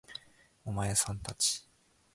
[0.65, 1.63] お前さん達